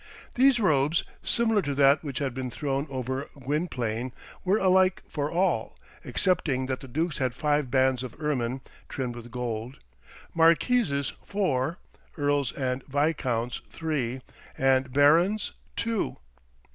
[0.33, 5.77] These robes, similar to that which had been thrown over Gwynplaine, were alike for all,
[6.03, 9.77] excepting that the dukes had five bands of ermine, trimmed with gold;
[10.33, 11.77] marquises, four;
[12.17, 14.21] earls and viscounts, three;
[14.57, 16.17] and barons, two.